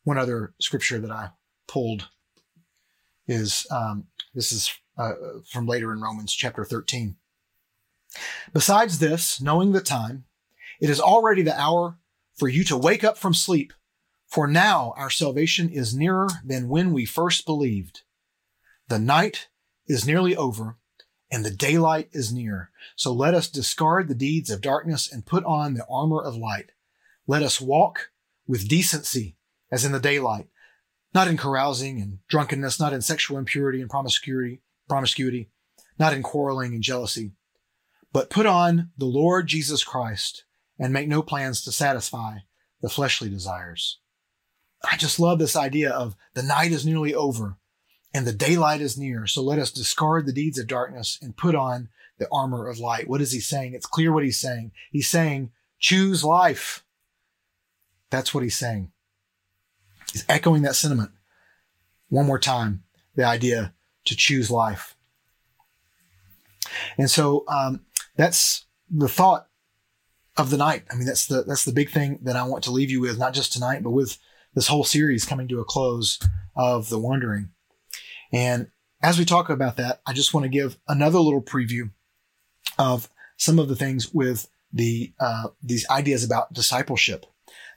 [0.04, 1.30] One other scripture that I
[1.66, 2.08] pulled
[3.26, 5.12] is um, this is uh,
[5.50, 7.16] from later in Romans chapter 13.
[8.52, 10.24] Besides this, knowing the time,
[10.80, 11.98] it is already the hour
[12.36, 13.72] for you to wake up from sleep,
[14.26, 18.02] for now our salvation is nearer than when we first believed.
[18.88, 19.48] The night
[19.86, 20.76] is nearly over,
[21.30, 22.70] and the daylight is near.
[22.96, 26.72] So let us discard the deeds of darkness and put on the armor of light.
[27.26, 28.10] Let us walk
[28.46, 29.36] with decency
[29.70, 30.48] as in the daylight,
[31.14, 35.50] not in carousing and drunkenness, not in sexual impurity and promiscuity, promiscuity,
[35.98, 37.32] not in quarreling and jealousy,
[38.12, 40.44] but put on the Lord Jesus Christ
[40.78, 42.38] and make no plans to satisfy
[42.80, 43.98] the fleshly desires.
[44.90, 47.58] I just love this idea of the night is nearly over
[48.12, 49.26] and the daylight is near.
[49.26, 53.08] So let us discard the deeds of darkness and put on the armor of light.
[53.08, 53.74] What is he saying?
[53.74, 54.72] It's clear what he's saying.
[54.90, 56.84] He's saying, choose life.
[58.10, 58.90] That's what he's saying.
[60.12, 61.12] He's echoing that sentiment
[62.08, 62.82] one more time.
[63.14, 64.96] The idea to choose life.
[66.98, 67.80] And so um,
[68.16, 69.48] that's the thought
[70.36, 70.84] of the night.
[70.90, 73.18] I mean, that's the that's the big thing that I want to leave you with,
[73.18, 74.18] not just tonight, but with
[74.54, 76.18] this whole series coming to a close
[76.56, 77.50] of the wandering.
[78.32, 78.68] And
[79.02, 81.90] as we talk about that, I just want to give another little preview
[82.78, 87.26] of some of the things with the uh, these ideas about discipleship.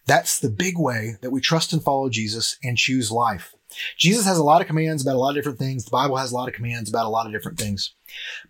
[0.05, 3.55] That's the big way that we trust and follow Jesus and choose life.
[3.97, 5.85] Jesus has a lot of commands about a lot of different things.
[5.85, 7.95] The Bible has a lot of commands about a lot of different things.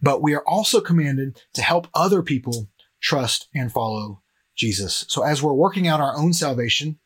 [0.01, 4.21] But we are also commanded to help other people trust and follow
[4.55, 5.05] Jesus.
[5.07, 6.99] So as we're working out our own salvation,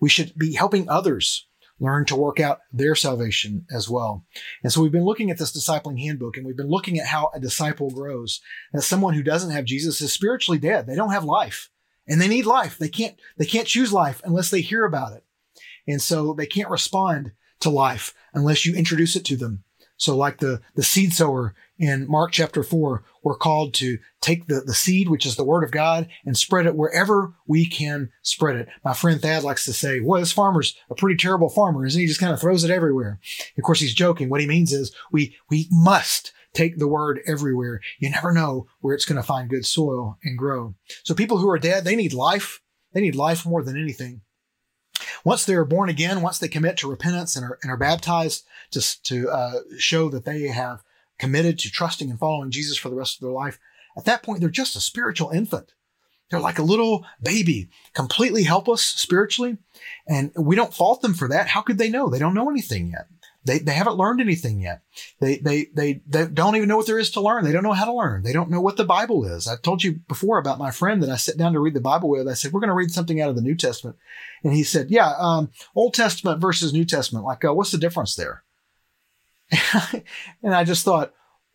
[0.00, 1.46] we should be helping others
[1.82, 4.24] learn to work out their salvation as well.
[4.62, 7.30] And so we've been looking at this discipling handbook and we've been looking at how
[7.34, 8.40] a disciple grows.
[8.72, 10.86] As someone who doesn't have Jesus is spiritually dead.
[10.86, 11.70] They don't have life
[12.06, 12.78] and they need life.
[12.78, 15.24] They can't, they can't choose life unless they hear about it.
[15.88, 19.64] And so they can't respond to life unless you introduce it to them.
[20.02, 24.60] So like the, the seed sower in Mark chapter four, we're called to take the,
[24.60, 28.56] the seed, which is the word of God, and spread it wherever we can spread
[28.56, 28.68] it.
[28.84, 32.02] My friend Thad likes to say, well, this farmer's a pretty terrible farmer, isn't he?
[32.02, 33.20] He just kind of throws it everywhere.
[33.56, 34.28] Of course, he's joking.
[34.28, 37.80] What he means is we, we must take the word everywhere.
[38.00, 40.74] You never know where it's going to find good soil and grow.
[41.04, 42.60] So people who are dead, they need life.
[42.92, 44.22] They need life more than anything.
[45.24, 49.02] Once they're born again, once they commit to repentance and are, and are baptized to,
[49.02, 50.82] to uh, show that they have
[51.18, 53.58] committed to trusting and following Jesus for the rest of their life,
[53.96, 55.72] at that point, they're just a spiritual infant.
[56.30, 59.58] They're like a little baby, completely helpless spiritually.
[60.08, 61.48] And we don't fault them for that.
[61.48, 62.08] How could they know?
[62.08, 63.06] They don't know anything yet.
[63.44, 64.82] They, they haven't learned anything yet.
[65.20, 67.44] They, they, they, they don't even know what there is to learn.
[67.44, 68.22] They don't know how to learn.
[68.22, 69.48] They don't know what the Bible is.
[69.48, 72.08] I told you before about my friend that I sat down to read the Bible
[72.08, 72.28] with.
[72.28, 73.96] I said, we're going to read something out of the New Testament.
[74.44, 77.24] And he said, yeah, um, Old Testament versus New Testament.
[77.24, 78.44] Like, uh, what's the difference there?
[80.42, 81.12] and I just thought,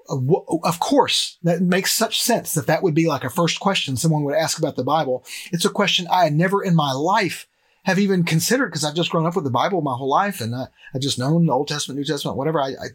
[0.10, 4.23] of course, that makes such sense that that would be like a first question someone
[4.23, 5.26] would ask about the Bible.
[5.52, 7.47] It's a question I had never in my life
[7.88, 10.54] have even considered because I've just grown up with the Bible my whole life and
[10.54, 12.62] I, I just known the Old Testament, New Testament, whatever.
[12.62, 12.88] I, I,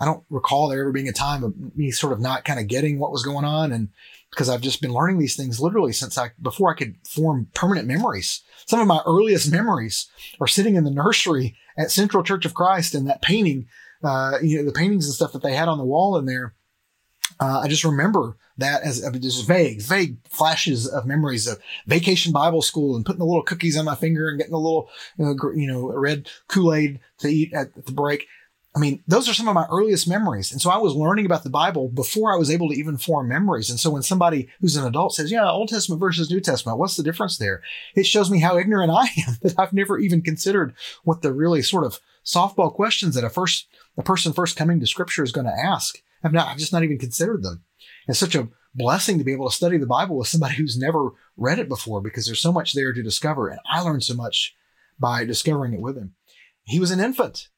[0.00, 2.66] I don't recall there ever being a time of me sort of not kind of
[2.66, 3.70] getting what was going on.
[3.70, 3.90] And
[4.30, 7.86] because I've just been learning these things literally since I, before I could form permanent
[7.86, 8.42] memories.
[8.66, 10.08] Some of my earliest memories
[10.40, 13.68] are sitting in the nursery at Central Church of Christ and that painting
[14.02, 16.54] uh, you know, the paintings and stuff that they had on the wall in there.
[17.38, 21.58] Uh, I just remember that as I mean, just vague, vague flashes of memories of
[21.86, 24.88] vacation Bible school and putting the little cookies on my finger and getting a little,
[25.18, 28.26] uh, you know, you know red Kool Aid to eat at the break.
[28.76, 30.50] I mean, those are some of my earliest memories.
[30.50, 33.28] And so I was learning about the Bible before I was able to even form
[33.28, 33.70] memories.
[33.70, 36.96] And so when somebody who's an adult says, yeah, Old Testament versus New Testament, what's
[36.96, 37.62] the difference there?
[37.94, 41.62] It shows me how ignorant I am that I've never even considered what the really
[41.62, 45.46] sort of softball questions that a first, a person first coming to scripture is going
[45.46, 46.02] to ask.
[46.24, 47.62] I've not, I've just not even considered them.
[48.08, 51.10] It's such a blessing to be able to study the Bible with somebody who's never
[51.36, 53.48] read it before because there's so much there to discover.
[53.48, 54.54] And I learned so much
[54.98, 56.14] by discovering it with him.
[56.64, 57.48] He was an infant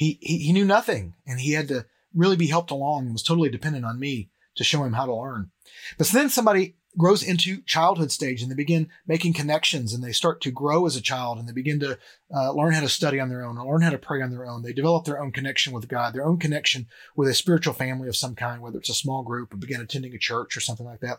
[0.00, 3.22] he, he, he knew nothing and he had to really be helped along and was
[3.22, 5.50] totally dependent on me to show him how to learn.
[5.98, 10.40] But then somebody grows into childhood stage and they begin making connections and they start
[10.40, 11.98] to grow as a child and they begin to
[12.34, 14.62] uh, learn how to study on their own learn how to pray on their own.
[14.62, 18.16] They develop their own connection with God, their own connection with a spiritual family of
[18.16, 21.00] some kind, whether it's a small group or begin attending a church or something like
[21.00, 21.18] that.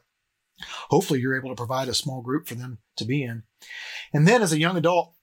[0.90, 3.44] Hopefully you're able to provide a small group for them to be in.
[4.14, 5.14] And then as a young adult,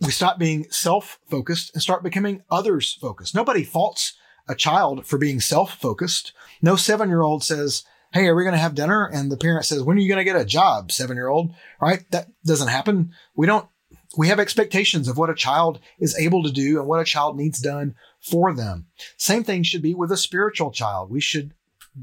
[0.00, 3.34] we stop being self focused and start becoming others focused.
[3.34, 4.14] Nobody faults
[4.48, 6.32] a child for being self focused.
[6.62, 9.08] No seven year old says, Hey, are we going to have dinner?
[9.12, 11.54] And the parent says, When are you going to get a job, seven year old?
[11.80, 12.04] Right?
[12.10, 13.12] That doesn't happen.
[13.36, 13.68] We don't,
[14.16, 17.36] we have expectations of what a child is able to do and what a child
[17.36, 18.86] needs done for them.
[19.16, 21.08] Same thing should be with a spiritual child.
[21.10, 21.54] We should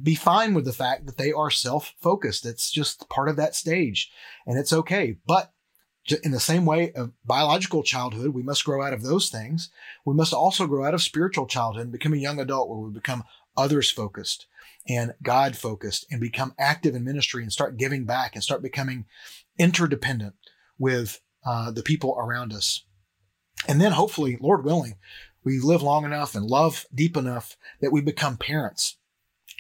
[0.02, 2.46] be fine with the fact that they are self focused.
[2.46, 4.10] It's just part of that stage
[4.46, 5.18] and it's okay.
[5.28, 5.52] But
[6.24, 9.70] in the same way of biological childhood, we must grow out of those things.
[10.06, 12.94] We must also grow out of spiritual childhood and become a young adult where we
[12.94, 13.26] become
[13.58, 14.48] others focused
[14.88, 19.06] and God focused and become active in ministry and start giving back and start becoming
[19.58, 20.36] interdependent
[20.78, 22.84] with uh, the people around us.
[23.68, 24.96] And then hopefully, Lord willing,
[25.44, 28.98] we live long enough and love deep enough that we become parents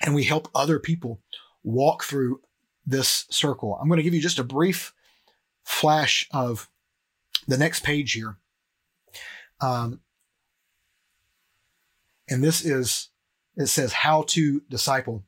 [0.01, 1.21] and we help other people
[1.63, 2.41] walk through
[2.85, 3.77] this circle.
[3.79, 4.93] I'm going to give you just a brief
[5.63, 6.69] flash of
[7.47, 8.37] the next page here.
[9.59, 10.01] Um,
[12.29, 13.09] and this is,
[13.57, 15.23] it says how to disciple.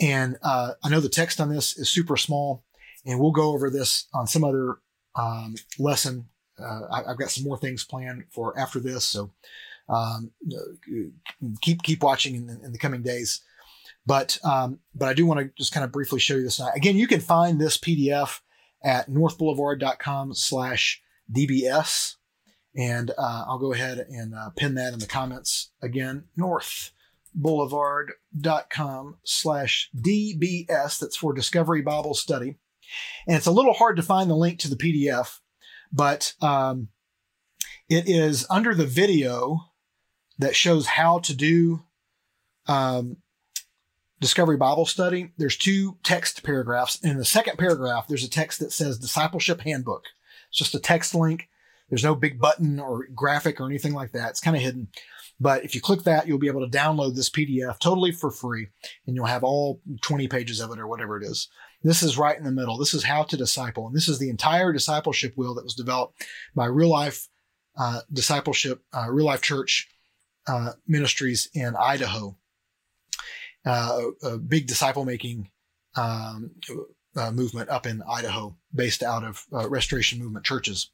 [0.00, 2.64] And uh, I know the text on this is super small,
[3.06, 4.78] and we'll go over this on some other
[5.14, 6.26] um, lesson.
[6.58, 9.30] Uh, I, have got some more things planned for after this, so
[9.88, 10.32] um,
[11.60, 13.42] keep keep watching in, in the coming days.
[14.06, 16.58] But um, but I do want to just kind of briefly show you this.
[16.58, 16.70] Now.
[16.74, 18.40] Again, you can find this PDF
[18.82, 21.00] at northboulevard.com slash
[21.30, 22.16] DBS.
[22.74, 26.24] And uh, I'll go ahead and uh, pin that in the comments again.
[26.38, 30.98] Northboulevard.com slash DBS.
[30.98, 32.56] That's for Discovery Bible Study.
[33.26, 35.40] And it's a little hard to find the link to the PDF,
[35.92, 36.88] but um,
[37.88, 39.60] it is under the video
[40.38, 41.84] that shows how to do
[42.66, 43.18] um,
[44.22, 46.94] Discovery Bible Study, there's two text paragraphs.
[47.00, 50.04] In the second paragraph, there's a text that says Discipleship Handbook.
[50.48, 51.48] It's just a text link.
[51.92, 54.30] There's no big button or graphic or anything like that.
[54.30, 54.88] It's kind of hidden.
[55.38, 58.68] But if you click that, you'll be able to download this PDF totally for free,
[59.06, 61.48] and you'll have all 20 pages of it or whatever it is.
[61.82, 62.78] This is right in the middle.
[62.78, 63.86] This is how to disciple.
[63.86, 66.24] And this is the entire discipleship wheel that was developed
[66.54, 67.28] by real life
[67.76, 69.88] uh, discipleship, uh, real life church
[70.46, 72.36] uh, ministries in Idaho
[73.64, 75.48] uh, a big disciple making
[75.96, 76.50] um,
[77.16, 80.90] uh, movement up in Idaho, based out of uh, Restoration Movement churches.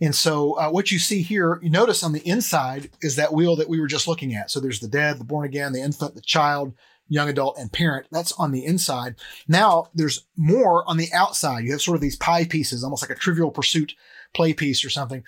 [0.00, 3.56] And so, uh, what you see here, you notice on the inside is that wheel
[3.56, 4.50] that we were just looking at.
[4.50, 6.74] So, there's the dead, the born again, the infant, the child,
[7.08, 8.06] young adult, and parent.
[8.10, 9.16] That's on the inside.
[9.48, 11.64] Now, there's more on the outside.
[11.64, 13.94] You have sort of these pie pieces, almost like a trivial pursuit
[14.34, 15.22] play piece or something.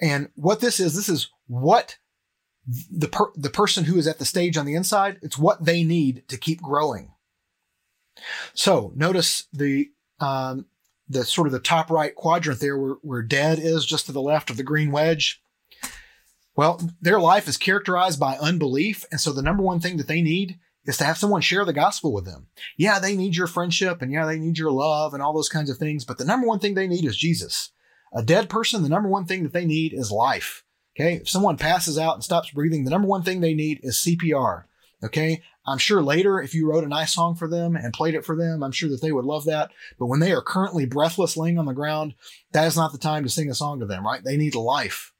[0.00, 1.98] And what this is, this is what
[2.90, 5.82] the per- the person who is at the stage on the inside, it's what they
[5.82, 7.12] need to keep growing.
[8.54, 10.66] So notice the um,
[11.08, 14.22] the sort of the top right quadrant there, where, where dead is just to the
[14.22, 15.42] left of the green wedge.
[16.56, 20.22] Well, their life is characterized by unbelief, and so the number one thing that they
[20.22, 22.48] need is to have someone share the gospel with them.
[22.76, 25.70] Yeah, they need your friendship, and yeah, they need your love, and all those kinds
[25.70, 26.04] of things.
[26.04, 27.70] But the number one thing they need is Jesus.
[28.12, 30.64] A dead person, the number one thing that they need is life.
[30.98, 31.14] Okay.
[31.14, 34.64] If someone passes out and stops breathing, the number one thing they need is CPR.
[35.04, 35.42] Okay.
[35.68, 38.36] I'm sure later, if you wrote a nice song for them and played it for
[38.36, 39.70] them, I'm sure that they would love that.
[39.98, 42.14] But when they are currently breathless laying on the ground,
[42.52, 44.22] that is not the time to sing a song to them, right?
[44.24, 45.12] They need life.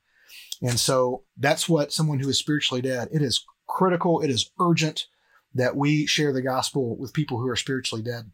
[0.62, 5.06] And so that's what someone who is spiritually dead, it is critical, it is urgent
[5.54, 8.30] that we share the gospel with people who are spiritually dead.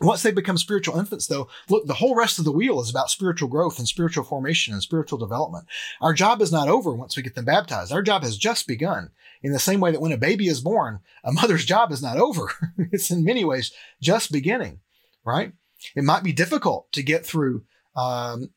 [0.00, 3.10] Once they become spiritual infants, though, look, the whole rest of the wheel is about
[3.10, 5.66] spiritual growth and spiritual formation and spiritual development.
[6.00, 7.92] Our job is not over once we get them baptized.
[7.92, 9.10] Our job has just begun.
[9.42, 12.16] In the same way that when a baby is born, a mother's job is not
[12.16, 12.50] over.
[12.92, 14.80] it's in many ways just beginning,
[15.24, 15.52] right?
[15.94, 17.64] It might be difficult to get through
[17.94, 18.50] um,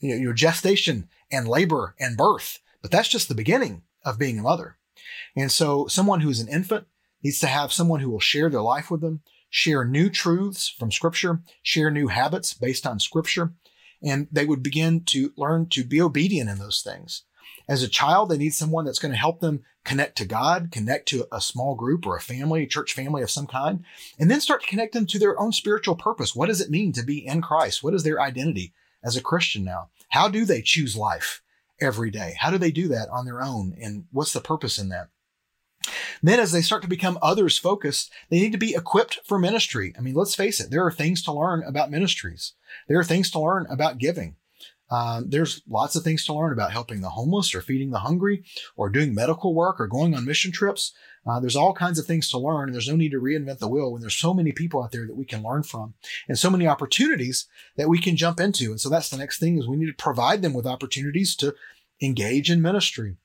[0.00, 2.60] you know, your gestation and labor and birth.
[2.82, 4.76] But that's just the beginning of being a mother.
[5.34, 6.86] And so someone who is an infant
[7.22, 9.22] needs to have someone who will share their life with them,
[9.54, 13.52] share new truths from scripture, share new habits based on scripture,
[14.02, 17.22] and they would begin to learn to be obedient in those things.
[17.68, 21.06] As a child, they need someone that's going to help them connect to God, connect
[21.10, 23.84] to a small group or a family, a church family of some kind,
[24.18, 26.34] and then start to connect them to their own spiritual purpose.
[26.34, 27.84] What does it mean to be in Christ?
[27.84, 28.72] What is their identity
[29.04, 29.88] as a Christian now?
[30.08, 31.42] How do they choose life
[31.80, 32.34] every day?
[32.40, 33.76] How do they do that on their own?
[33.80, 35.10] And what's the purpose in that?
[36.22, 39.94] Then, as they start to become others focused, they need to be equipped for ministry.
[39.98, 42.54] I mean, let's face it, there are things to learn about ministries.
[42.88, 44.36] There are things to learn about giving.
[44.90, 48.44] Um, there's lots of things to learn about helping the homeless or feeding the hungry
[48.76, 50.92] or doing medical work or going on mission trips.
[51.26, 53.68] Uh, there's all kinds of things to learn, and there's no need to reinvent the
[53.68, 55.94] wheel when there's so many people out there that we can learn from
[56.28, 58.70] and so many opportunities that we can jump into.
[58.70, 61.54] And so that's the next thing is we need to provide them with opportunities to
[62.02, 63.16] engage in ministry.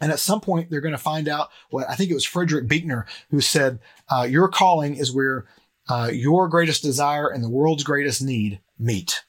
[0.00, 2.66] And at some point, they're going to find out what I think it was Frederick
[2.66, 3.78] Buechner who said,
[4.10, 5.46] uh, Your calling is where
[5.88, 9.22] uh, your greatest desire and the world's greatest need meet.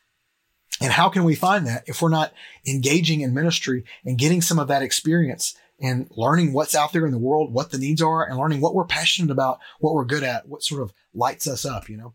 [0.82, 2.34] And how can we find that if we're not
[2.68, 7.12] engaging in ministry and getting some of that experience and learning what's out there in
[7.12, 10.24] the world, what the needs are, and learning what we're passionate about, what we're good
[10.24, 12.14] at, what sort of lights us up, you know?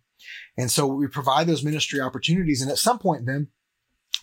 [0.57, 2.61] And so we provide those ministry opportunities.
[2.61, 3.49] And at some point, then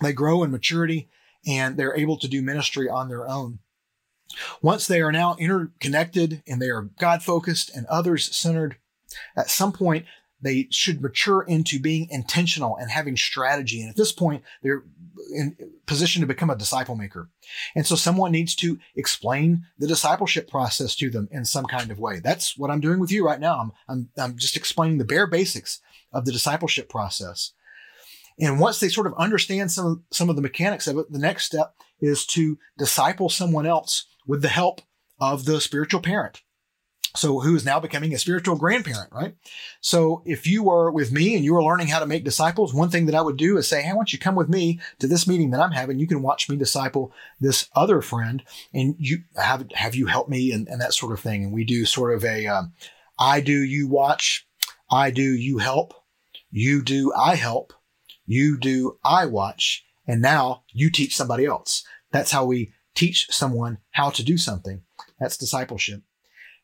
[0.02, 1.10] they grow in maturity
[1.46, 3.60] and they're able to do ministry on their own.
[4.62, 8.78] Once they are now interconnected and they are God focused and others centered,
[9.36, 10.06] at some point
[10.42, 13.82] they should mature into being intentional and having strategy.
[13.82, 14.84] And at this point, they're
[15.34, 15.58] in
[15.88, 17.30] position to become a disciple maker.
[17.76, 22.00] And so someone needs to explain the discipleship process to them in some kind of
[22.00, 22.20] way.
[22.20, 23.60] That's what I'm doing with you right now.
[23.60, 25.82] I'm, I'm, I'm just explaining the bare basics
[26.14, 27.54] of the discipleship process.
[28.40, 31.46] And once they sort of understand some some of the mechanics of it, the next
[31.46, 34.82] step is to disciple someone else with the help
[35.20, 36.42] of the spiritual parent.
[37.16, 39.36] So who is now becoming a spiritual grandparent, right?
[39.82, 42.90] So if you were with me and you were learning how to make disciples, one
[42.90, 45.08] thing that I would do is say, Hey, why don't you come with me to
[45.08, 46.00] this meeting that I'm having?
[46.00, 50.52] You can watch me disciple this other friend and you have, have you help me
[50.52, 51.44] and, and that sort of thing.
[51.44, 52.74] And we do sort of a, um,
[53.18, 54.48] I do, you watch,
[54.92, 55.96] I do, you help,
[56.52, 57.74] you do, I help,
[58.28, 61.84] you do, I watch, and now you teach somebody else.
[62.12, 64.82] That's how we teach someone how to do something.
[65.20, 66.02] That's discipleship.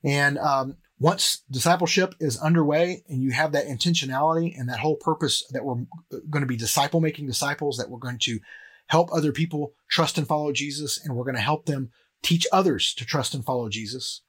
[0.04, 5.46] And um, once discipleship is underway and you have that intentionality and that whole purpose
[5.52, 5.86] that we're
[6.30, 8.40] going to be disciple making disciples, that we're going to
[8.88, 12.94] help other people trust and follow Jesus, and we're going to help them teach others
[12.96, 14.22] to trust and follow Jesus.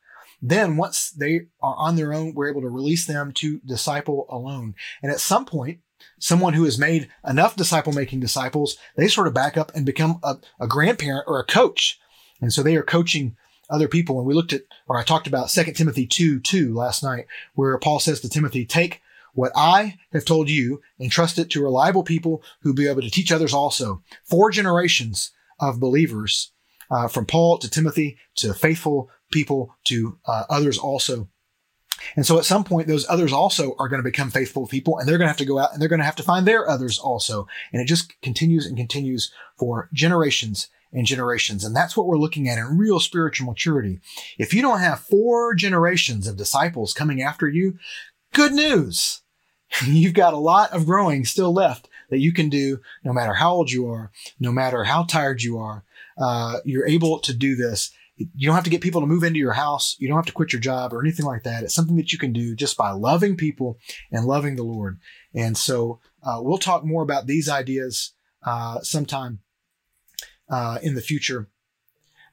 [0.43, 4.75] Then once they are on their own, we're able to release them to disciple alone.
[5.03, 5.79] And at some point,
[6.19, 10.21] someone who has made enough disciple making disciples, they sort of back up and become
[10.23, 11.99] a, a, grandparent or a coach.
[12.41, 13.37] And so they are coaching
[13.71, 14.19] other people.
[14.19, 17.79] And we looked at, or I talked about 2 Timothy 2 2 last night, where
[17.79, 19.01] Paul says to Timothy, take
[19.35, 23.03] what I have told you and trust it to reliable people who will be able
[23.03, 24.03] to teach others also.
[24.25, 26.53] Four generations of believers,
[26.91, 31.29] uh, from Paul to Timothy to faithful people to uh, others also.
[32.17, 35.09] And so at some point, those others also are going to become faithful people and
[35.09, 36.69] they're going to have to go out and they're going to have to find their
[36.69, 37.47] others also.
[37.73, 41.65] And it just continues and continues for generations and generations.
[41.65, 44.01] And that's what we're looking at in real spiritual maturity.
[44.39, 47.79] If you don't have four generations of disciples coming after you,
[48.33, 49.23] good news.
[49.85, 53.53] You've got a lot of growing still left that you can do no matter how
[53.53, 55.85] old you are, no matter how tired you are.
[56.17, 59.39] Uh, you're able to do this you don't have to get people to move into
[59.39, 59.97] your house.
[59.99, 61.65] You don't have to quit your job or anything like that.
[61.65, 63.79] It's something that you can do just by loving people
[64.13, 65.01] and loving the Lord.
[65.35, 68.13] And so uh, we'll talk more about these ideas
[68.45, 69.41] uh, sometime
[70.49, 71.49] uh, in the future.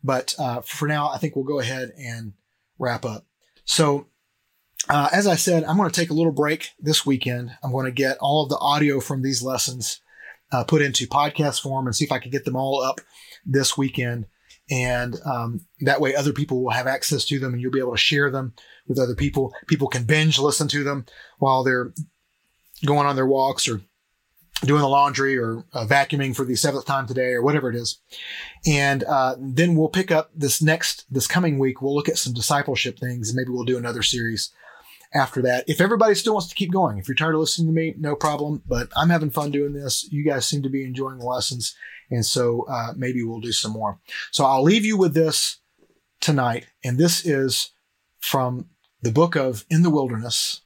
[0.04, 2.34] But uh, for now, I think we'll go ahead and
[2.78, 3.26] wrap up.
[3.66, 4.08] So,
[4.90, 7.52] uh, as I said, I'm going to take a little break this weekend.
[7.64, 10.02] I'm going to get all of the audio from these lessons
[10.52, 13.00] uh, put into podcast form and see if I can get them all up
[13.46, 14.26] this weekend
[14.72, 17.92] and um, that way other people will have access to them and you'll be able
[17.92, 18.54] to share them
[18.88, 21.06] with other people people can binge listen to them
[21.40, 21.94] while they're
[22.86, 23.82] going on their walks or
[24.64, 28.00] doing the laundry or uh, vacuuming for the seventh time today or whatever it is
[28.66, 32.34] and uh, then we'll pick up this next this coming week we'll look at some
[32.34, 34.52] discipleship things and maybe we'll do another series
[35.14, 35.66] after that.
[35.68, 38.16] If everybody still wants to keep going, if you're tired of listening to me, no
[38.16, 38.62] problem.
[38.66, 40.08] But I'm having fun doing this.
[40.12, 41.76] You guys seem to be enjoying the lessons.
[42.12, 44.00] And so uh, maybe we'll do some more.
[44.32, 45.60] So I'll leave you with this
[46.20, 46.68] tonight.
[46.84, 47.72] And this is
[48.20, 48.70] from
[49.02, 50.62] the book of In the Wilderness,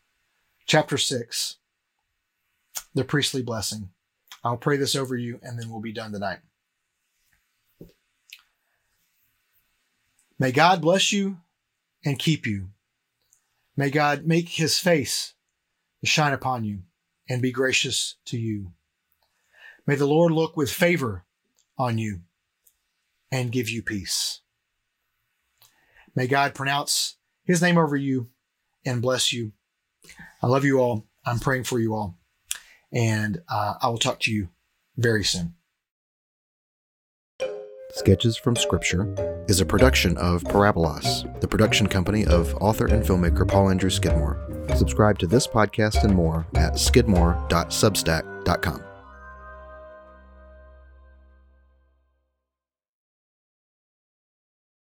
[0.66, 1.58] chapter six,
[2.94, 3.90] the priestly blessing.
[4.44, 6.40] I'll pray this over you and then we'll be done tonight.
[10.38, 11.38] May God bless you
[12.04, 12.70] and keep you.
[13.78, 15.34] May God make his face
[16.04, 16.80] shine upon you
[17.30, 18.72] and be gracious to you.
[19.88, 21.24] May the Lord look with favor
[21.78, 22.22] on you
[23.32, 24.42] and give you peace.
[26.16, 28.30] May God pronounce his name over you
[28.86, 29.52] and bless you.
[30.42, 31.06] I love you all.
[31.26, 32.18] I'm praying for you all.
[32.94, 34.50] And uh, I will talk to you
[34.96, 35.56] very soon.
[37.92, 43.48] Sketches from Scripture is a production of Parabolos, the production company of author and filmmaker
[43.48, 44.42] Paul Andrew Skidmore.
[44.76, 48.95] Subscribe to this podcast and more at skidmore.substack.com.